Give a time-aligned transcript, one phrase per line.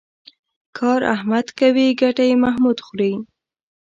[0.77, 3.13] کار احمد کوي ګټه یې محمود خوري.